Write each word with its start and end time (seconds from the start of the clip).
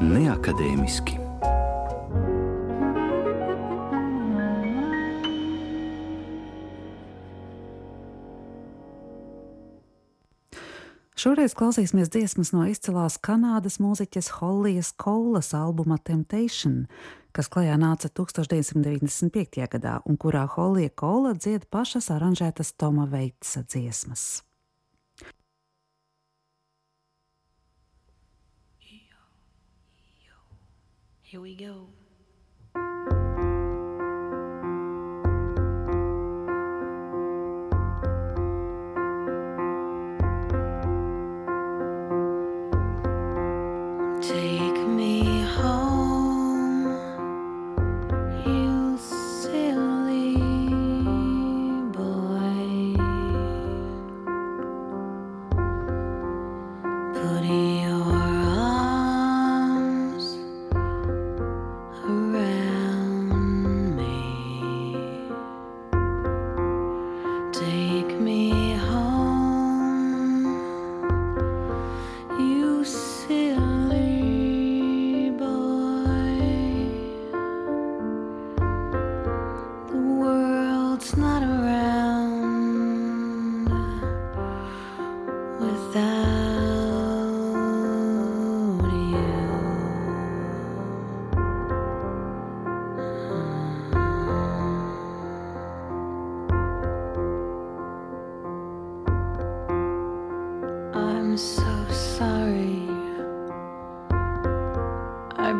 neakadēmiski. 0.00 1.22
Šoreiz 11.16 11.56
klausīsimies 11.58 12.10
dziesmas 12.12 12.52
no 12.54 12.66
izcilās 12.68 13.16
Kanādas 13.18 13.80
mūziķes 13.82 14.28
Hollijas 14.36 14.92
Kaulas 15.00 15.48
albuma 15.56 15.96
Temptation, 15.98 16.84
kas 17.34 17.48
klajā 17.50 17.74
nāca 17.80 18.10
1995. 18.12 19.64
gadā 19.72 19.96
un 20.04 20.20
kurā 20.20 20.44
Hollija 20.54 20.92
Kaula 20.94 21.32
dzied 21.34 21.66
pašas 21.72 22.12
aranžētas 22.14 22.76
Toma 22.78 23.08
Veitsa 23.10 23.64
dziesmas. 23.64 24.44
Here 31.26 31.40
we 31.40 31.56
go. 31.56 31.88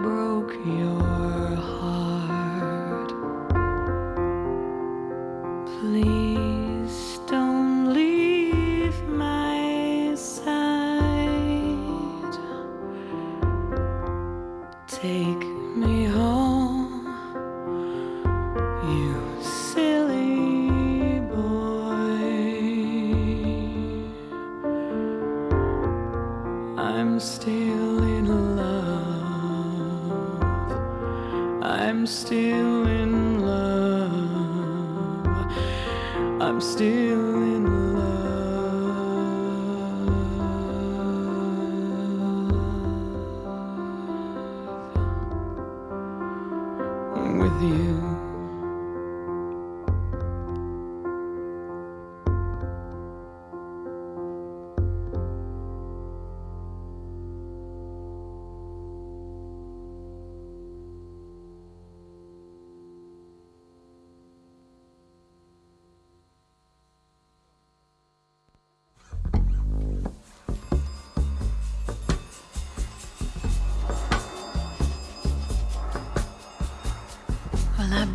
Broke 0.03 0.55
your 0.65 1.57
heart. 1.57 2.06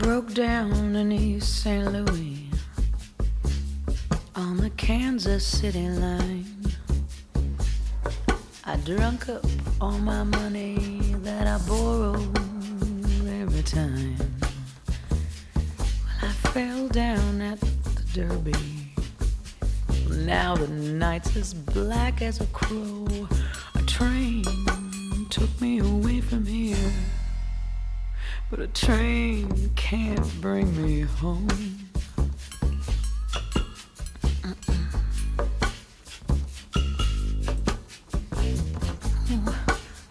Broke 0.01 0.33
down 0.33 0.95
in 0.95 1.11
East 1.11 1.61
St. 1.61 1.93
Louis 1.93 2.49
on 4.35 4.57
the 4.57 4.71
Kansas 4.71 5.45
City 5.45 5.87
line. 5.89 6.45
I 8.65 8.77
drunk 8.77 9.29
up 9.29 9.45
all 9.79 9.99
my 9.99 10.23
money 10.23 10.99
that 11.17 11.45
I 11.45 11.59
borrowed 11.67 12.35
every 13.27 13.61
time. 13.61 14.17
Well, 15.59 16.15
I 16.23 16.31
fell 16.49 16.87
down 16.87 17.39
at 17.41 17.59
the 17.59 18.03
Derby. 18.11 18.95
Now 20.25 20.55
the 20.55 20.67
night's 20.67 21.35
as 21.35 21.53
black 21.53 22.23
as 22.23 22.41
a 22.41 22.47
crow. 22.47 23.27
A 23.75 23.81
train 23.83 24.43
took 25.29 25.61
me 25.61 25.77
away. 25.77 26.10
But 28.49 28.59
a 28.59 28.67
train 28.67 29.71
can't 29.75 30.41
bring 30.41 30.67
me 30.81 31.01
home. 31.01 31.47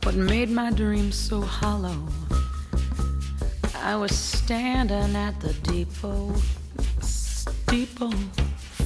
What 0.03 0.15
made 0.15 0.51
my 0.51 0.71
dreams 0.71 1.15
so 1.15 1.41
hollow? 1.41 2.09
I 3.77 3.97
was 3.97 4.17
standing 4.17 5.17
at 5.17 5.41
the 5.41 5.53
depot, 5.63 6.35
steeple 7.01 8.13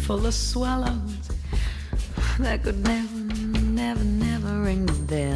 full 0.06 0.26
of 0.26 0.34
swallows 0.34 1.30
that 2.38 2.62
could 2.62 2.78
never, 2.84 3.16
never, 3.60 4.04
never 4.04 4.60
ring 4.60 4.86
the 4.86 4.92
bell. 4.92 5.33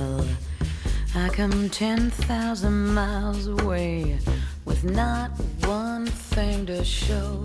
Come 1.39 1.71
10,000 1.71 2.95
miles 2.95 3.47
away 3.47 4.19
with 4.65 4.83
not 4.83 5.31
one 5.67 6.05
thing 6.05 6.67
to 6.67 6.83
show. 6.85 7.45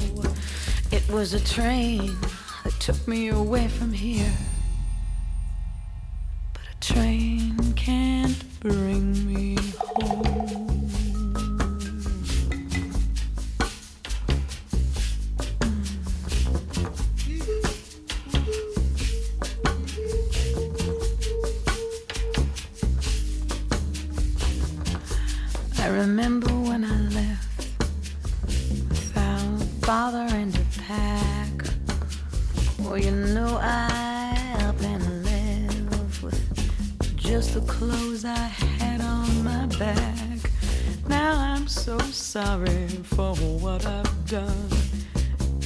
It 0.92 1.08
was 1.12 1.36
a 1.36 1.40
train 1.40 2.18
that 2.64 2.74
took 2.80 3.08
me 3.08 3.28
away 3.28 3.68
from 3.68 3.94
here. 3.94 4.34
But 6.54 6.64
a 6.72 6.94
train 6.94 7.33
remember 26.08 26.50
when 26.50 26.84
I 26.84 27.00
left 27.16 27.70
without 28.90 29.64
bothering 29.88 30.52
to 30.52 30.60
pack. 30.86 31.52
Well, 32.78 32.98
you 32.98 33.12
know 33.12 33.58
I 33.62 34.54
up 34.68 34.82
and 34.82 35.24
left 35.24 36.22
with 36.22 37.16
just 37.16 37.54
the 37.54 37.62
clothes 37.62 38.26
I 38.26 38.36
had 38.36 39.00
on 39.00 39.46
my 39.46 39.66
back. 39.80 40.40
Now 41.08 41.40
I'm 41.40 41.70
so 41.70 41.98
sorry 42.00 42.88
for 43.16 43.34
what 43.64 43.86
I've 43.86 44.28
done, 44.28 44.70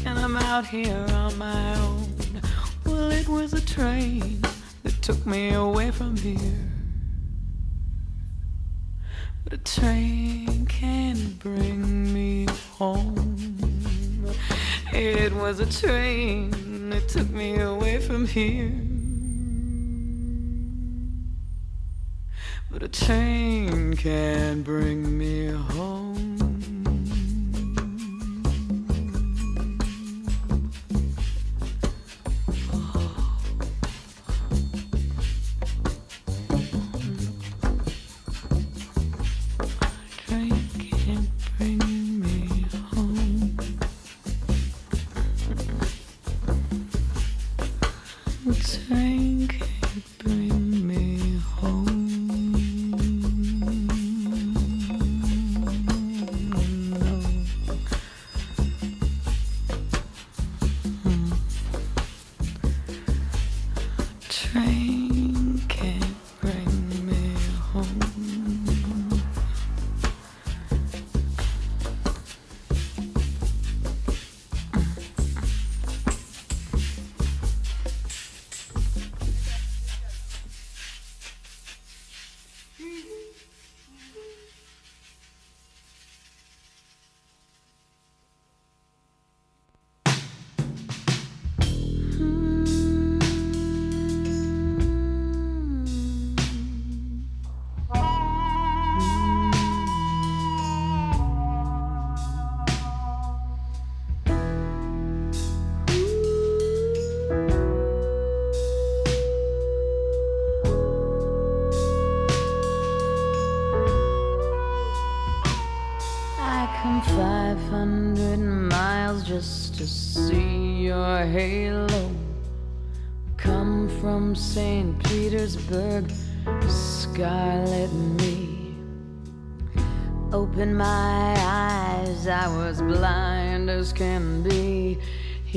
and 0.05 0.19
I'm 0.19 0.37
out 0.37 0.67
here 0.67 1.03
on 1.13 1.35
my 1.39 1.75
own. 1.79 2.13
Well, 2.85 3.09
it 3.09 3.27
was 3.27 3.53
a 3.53 3.65
train 3.65 4.43
that 4.83 5.01
took 5.01 5.25
me 5.25 5.53
away 5.53 5.89
from 5.89 6.15
here. 6.15 6.66
Train 9.79 10.65
can't 10.65 11.37
bring 11.39 12.11
me 12.11 12.47
home. 12.71 13.15
It 14.91 15.31
was 15.33 15.59
a 15.59 15.67
train 15.67 16.89
that 16.89 17.07
took 17.07 17.29
me 17.29 17.59
away 17.59 17.99
from 17.99 18.25
here. 18.25 18.71
But 22.71 22.81
a 22.83 22.87
train 22.87 23.95
can't 23.95 24.63
bring 24.63 25.17
me 25.17 25.47
home. 25.47 26.06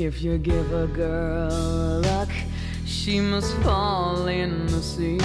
If 0.03 0.23
you 0.23 0.37
give 0.37 0.73
a 0.73 0.87
girl 0.87 2.01
luck, 2.01 2.29
she 2.85 3.19
must 3.21 3.55
fall 3.57 4.27
in 4.27 4.65
the 4.67 4.81
sea. 4.81 5.19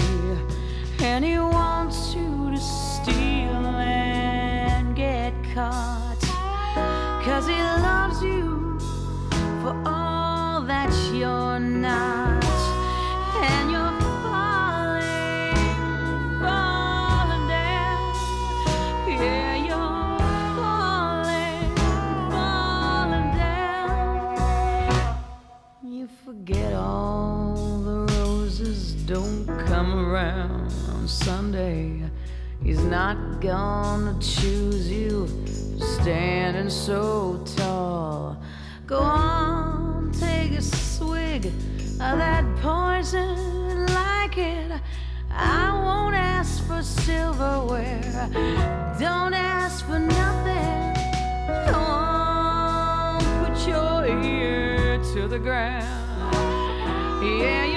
And 1.01 1.25
he 1.25 1.39
wants 1.39 2.15
you 2.15 2.51
to 2.51 2.59
steal 2.59 3.67
and 3.81 4.95
get 4.95 5.33
caught. 5.55 6.19
Cause 7.25 7.47
he 7.47 7.55
loves 7.55 8.23
you 8.23 8.79
for 9.63 9.75
all 9.87 10.63
that 10.63 10.93
you're 11.15 11.59
not. 11.59 12.45
And 13.37 13.71
you're 13.71 13.76
Sunday. 31.27 32.03
He's 32.63 32.85
not 32.85 33.41
gonna 33.41 34.17
choose 34.21 34.89
you 34.89 35.27
standing 35.81 36.71
so 36.71 37.43
tall. 37.57 38.41
Go 38.87 39.01
on, 39.01 40.13
take 40.13 40.53
a 40.53 40.63
swig 40.63 41.47
of 41.47 42.15
that 42.23 42.45
poison 42.59 43.87
like 43.87 44.39
it. 44.39 44.71
I 45.33 45.73
won't 45.73 46.15
ask 46.15 46.65
for 46.69 46.81
silverware. 46.81 48.29
Don't 49.01 49.35
ask 49.35 49.85
for 49.85 49.99
nothing. 49.99 50.95
Go 51.73 51.77
on, 51.77 53.19
put 53.45 53.67
your 53.67 54.07
ear 54.07 54.99
to 55.13 55.27
the 55.27 55.41
ground. 55.41 56.35
Yeah, 57.21 57.76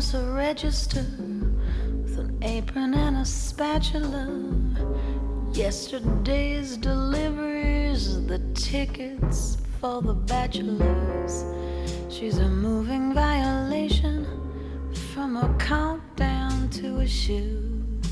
against 0.00 0.12
the 0.12 0.32
register 0.32 1.04
with 2.02 2.18
an 2.18 2.38
apron 2.40 2.94
and 2.94 3.18
a 3.18 3.24
spatula. 3.24 4.26
Yesterday's 5.52 6.78
deliveries, 6.78 8.26
the 8.26 8.38
tickets 8.54 9.58
for 9.78 10.00
the 10.00 10.14
bachelors. 10.14 11.44
She's 12.08 12.38
a 12.38 12.48
moving 12.48 13.12
violation 13.12 14.24
from 15.12 15.36
a 15.36 15.54
countdown 15.58 16.70
to 16.70 17.00
a 17.00 17.06
shoes. 17.06 18.06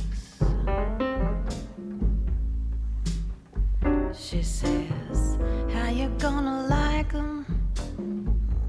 She 4.12 4.42
says, 4.42 5.38
How 5.72 5.88
you 5.88 6.10
gonna 6.18 6.66
like 6.68 7.12
them? 7.12 7.46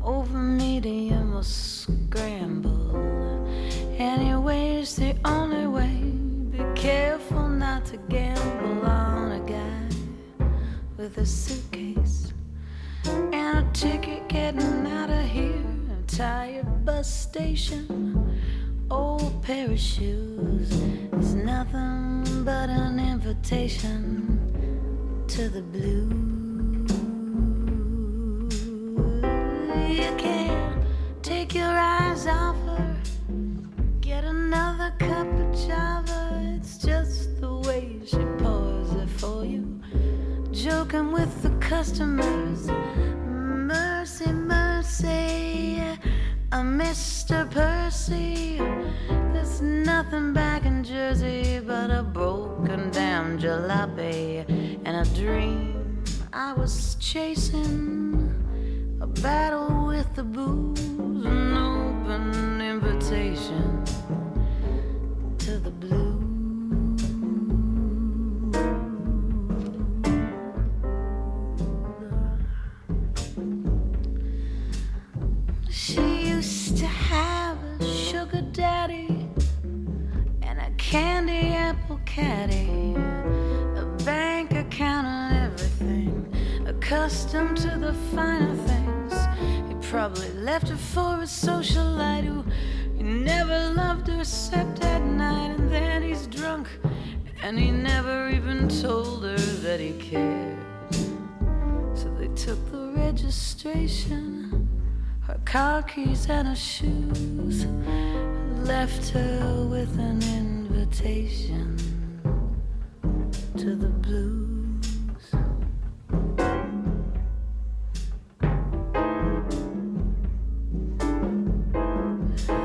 Over 0.01 0.37
medium 0.37 1.35
or 1.35 1.43
to 7.89 7.97
gamble 8.07 8.85
on 8.85 9.31
a 9.31 9.39
guy 9.49 10.45
with 10.95 11.17
a 11.17 11.25
suitcase 11.25 12.33
and 13.05 13.67
a 13.67 13.67
ticket 13.73 14.27
getting 14.27 14.85
out 14.85 15.09
of 15.09 15.25
here. 15.25 15.65
Tired 16.05 16.85
bus 16.85 17.11
station, 17.11 18.39
old 18.91 19.41
pair 19.41 19.71
of 19.71 19.79
shoes. 19.79 20.69
It's 21.13 21.33
nothing 21.33 22.43
but 22.45 22.69
an 22.69 22.99
invitation 22.99 24.37
to 25.27 25.49
the 25.49 25.63
blues. 25.63 26.91
You 29.97 30.15
can't 30.15 30.85
take 31.23 31.55
your 31.55 31.65
eyes 31.65 32.27
off 32.27 32.55
her. 32.67 32.97
Get 33.99 34.25
another 34.25 34.93
cup 34.99 35.25
of 35.25 35.67
java. 35.67 36.08
Customers. 41.79 42.67
Mercy, 43.25 44.33
mercy. 44.33 45.81
Uh, 46.51 46.61
Mr. 46.61 47.49
Percy. 47.49 48.57
There's 49.31 49.61
nothing 49.61 50.33
back 50.33 50.65
in 50.65 50.83
Jersey 50.83 51.61
but 51.65 51.89
a 51.89 52.03
broken 52.03 52.89
down 52.89 53.39
jalopy 53.39 54.43
and 54.83 55.07
a 55.07 55.09
dream 55.15 56.03
I 56.33 56.51
was 56.51 56.95
chasing. 56.99 58.27
A 58.99 59.07
battle 59.07 59.87
with 59.87 60.13
the 60.15 60.23
booze, 60.23 60.81
an 61.25 61.55
open 61.55 62.59
invitation 62.59 63.85
to 65.45 65.57
the 65.59 65.71
blue. 65.71 66.08
Caddy, 82.09 82.95
a 83.77 83.85
bank 84.03 84.51
account 84.51 85.05
and 85.05 85.45
everything, 85.45 86.65
accustomed 86.65 87.55
to 87.55 87.77
the 87.77 87.93
finer 88.15 88.55
things. 88.65 89.13
He 89.67 89.75
probably 89.89 90.31
left 90.31 90.69
her 90.69 90.75
for 90.75 91.21
a 91.21 91.27
socialite 91.27 92.23
who 92.23 92.43
he 92.97 93.03
never 93.03 93.73
loved 93.75 94.07
her 94.07 94.21
except 94.21 94.83
at 94.83 95.03
night, 95.03 95.51
and 95.51 95.71
then 95.71 96.01
he's 96.01 96.25
drunk 96.25 96.67
and 97.43 97.57
he 97.59 97.69
never 97.69 98.29
even 98.29 98.67
told 98.67 99.23
her 99.23 99.37
that 99.37 99.79
he 99.79 99.93
cared. 99.93 100.57
So 101.93 102.09
they 102.17 102.27
took 102.29 102.59
the 102.71 102.91
registration, 102.95 104.67
her 105.27 105.39
car 105.45 105.83
keys 105.83 106.27
and 106.27 106.47
her 106.47 106.55
shoes, 106.55 107.67
left 108.65 109.09
her 109.09 109.67
with 109.69 109.97
an 109.99 110.23
invitation 110.23 111.77
to 113.59 113.75
the 113.75 113.87
blues. 113.87 115.31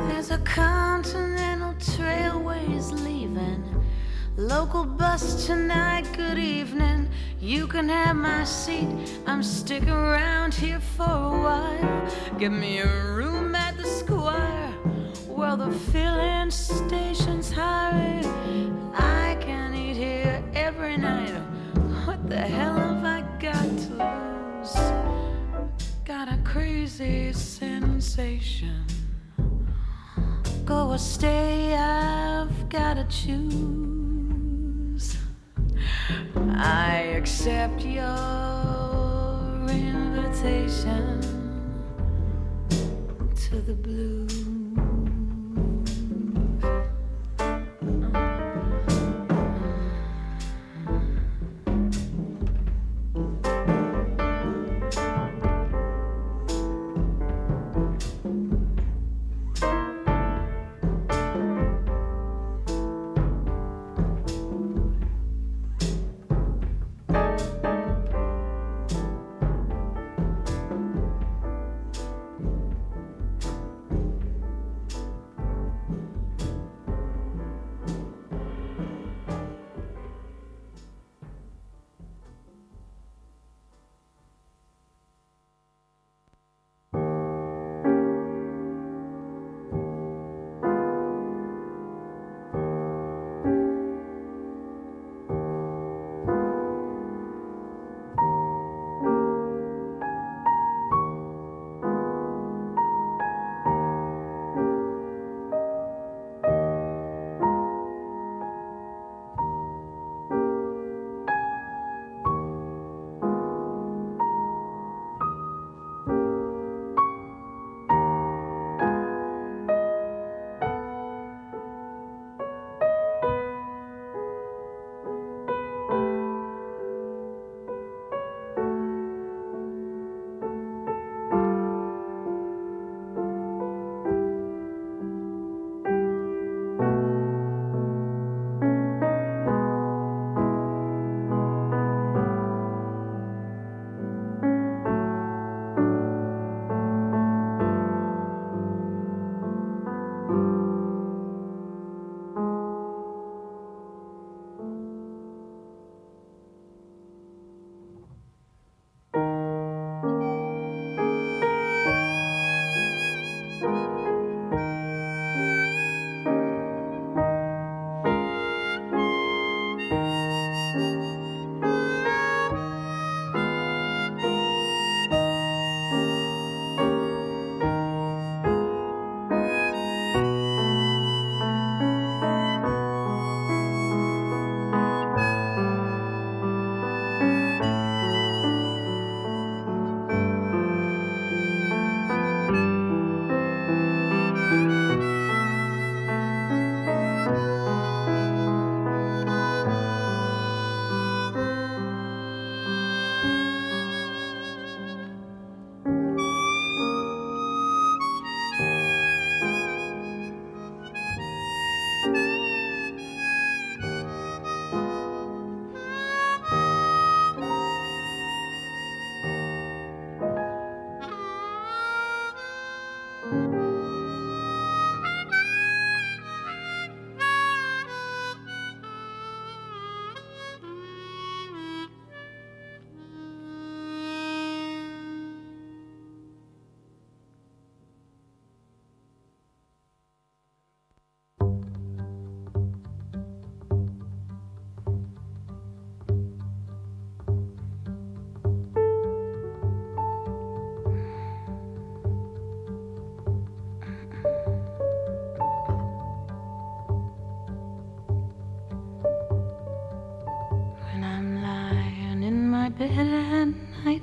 There's 0.07 0.31
a 0.31 0.39
continental 0.45 1.75
trailways 1.75 2.93
leaving. 2.93 3.65
Local 4.37 4.85
bus 4.85 5.47
tonight, 5.47 6.07
good 6.17 6.39
evening. 6.39 7.09
You 7.41 7.67
can 7.67 7.89
have 7.89 8.15
my 8.15 8.45
seat. 8.45 8.87
I'm 9.27 9.43
sticking 9.43 9.89
around 9.89 10.55
here 10.55 10.79
for 10.79 11.03
a 11.03 11.41
while. 11.43 12.09
Give 12.39 12.53
me 12.53 12.79
a 12.79 12.87
room 13.17 13.57
at 13.57 13.77
the 13.77 13.85
square. 13.85 14.73
Well, 15.27 15.57
the 15.57 15.73
filling 15.73 16.53
station's 16.53 17.51
hired. 17.51 18.25
The 22.35 22.41
hell 22.41 22.77
have 22.77 23.05
I 23.05 23.21
got 23.39 23.69
to 23.85 23.93
lose? 24.03 24.75
Got 26.05 26.29
a 26.33 26.39
crazy 26.43 27.33
sensation. 27.33 28.85
Go 30.65 30.91
or 30.91 30.99
stay, 30.99 31.77
I've 31.77 32.69
gotta 32.69 33.05
choose. 33.05 35.17
I 36.57 37.15
accept 37.19 37.83
your 37.83 39.69
invitation 39.71 41.21
to 43.47 43.61
the 43.61 43.75
blue. 43.75 44.64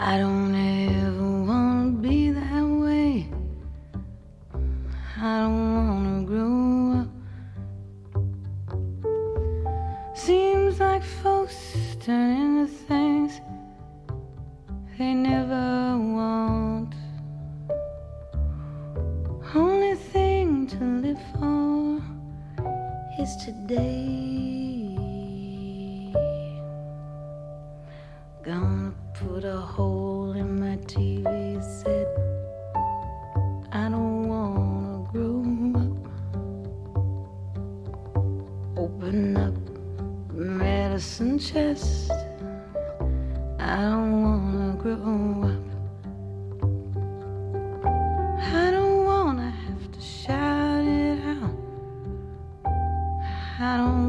I 0.00 0.16
don't 0.16 0.54
ever 0.54 0.97
I 53.60 53.76
don't 53.78 54.07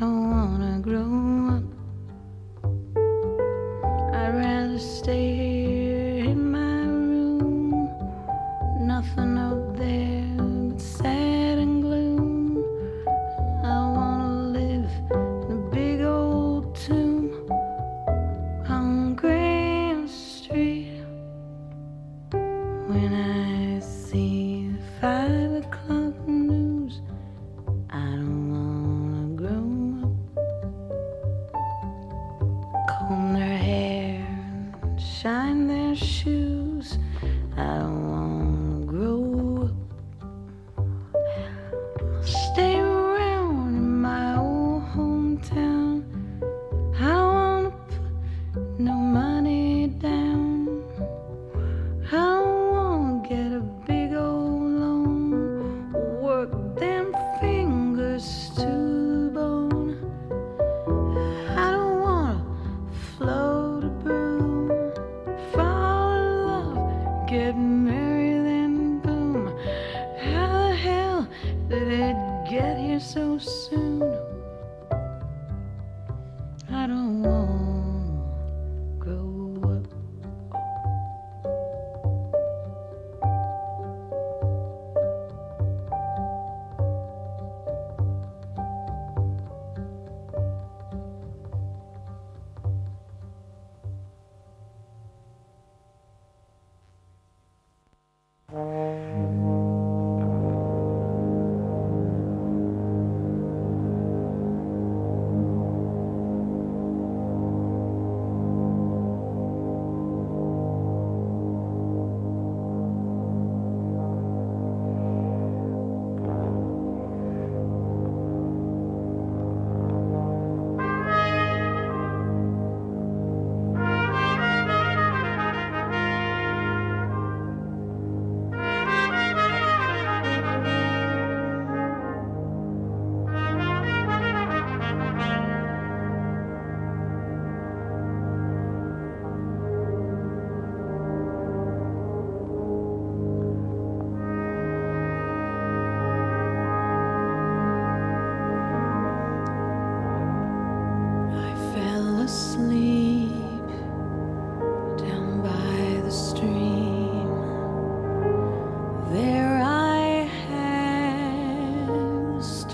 don't 0.00 0.30
wanna 0.30 0.80
grow 0.80 1.56
up. 1.56 1.64
I'd 4.14 4.34
rather 4.34 4.78
stay. 4.78 5.33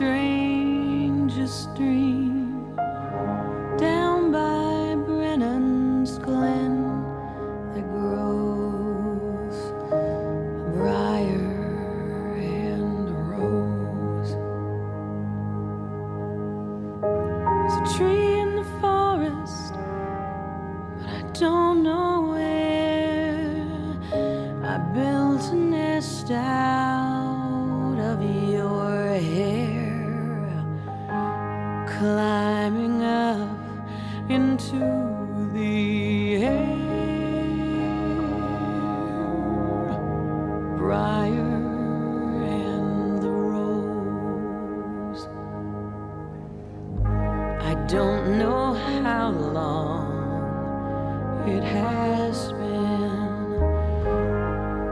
The 0.01 0.30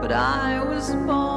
but 0.09 0.17
I 0.17 0.63
was 0.63 0.95
born 1.05 1.28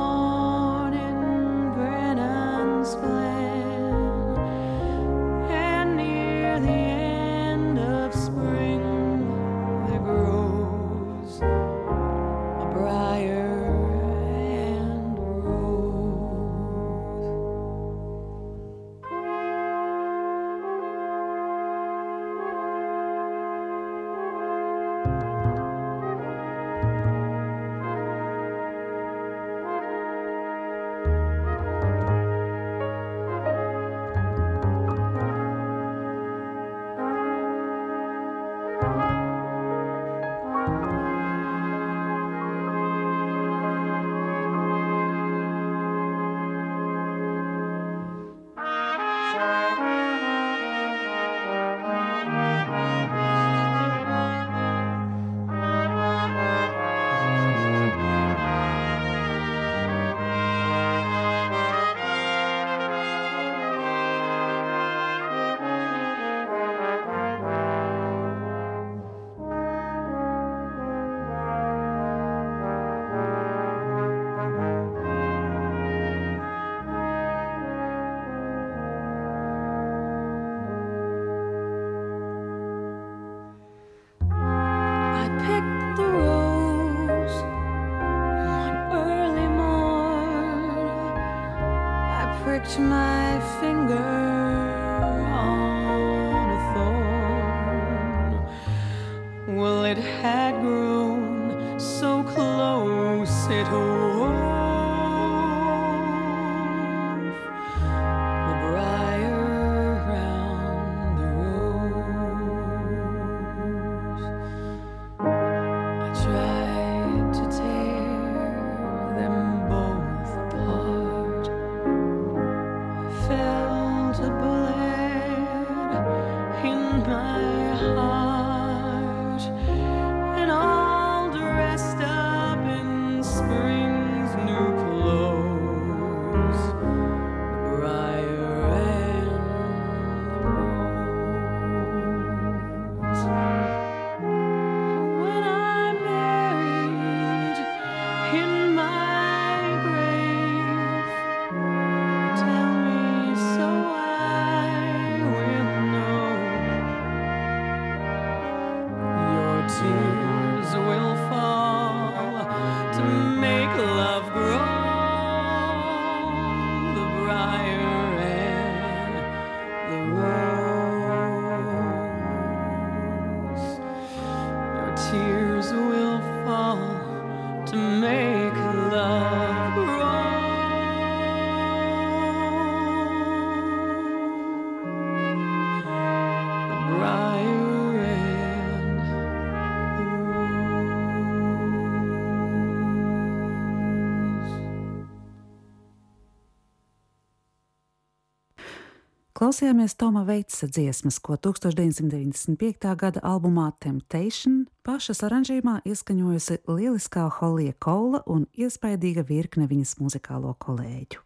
Klausījāmies 199.53 199.93
Toma 200.01 200.23
Veitsa 200.25 200.65
dziesmas, 200.65 201.19
ko 201.21 201.35
1995. 201.37 202.95
gada 202.97 203.21
albumā 203.21 203.67
Temptation 203.85 204.63
pašas 204.81 205.21
oranžījumā 205.29 205.75
ieskaņojusi 205.93 206.57
lieliskā 206.71 207.27
Holija 207.37 207.77
Koula 207.77 208.23
un 208.33 208.47
iespaidīga 208.57 209.27
virkne 209.29 209.69
viņas 209.69 209.99
muzikālo 210.01 210.55
kolēģu. 210.57 211.21